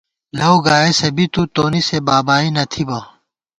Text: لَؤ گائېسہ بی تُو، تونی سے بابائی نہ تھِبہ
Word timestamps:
لَؤ 0.37 0.55
گائېسہ 0.65 1.09
بی 1.15 1.25
تُو، 1.33 1.41
تونی 1.53 1.81
سے 1.87 1.97
بابائی 2.07 2.49
نہ 2.55 2.63
تھِبہ 2.71 2.99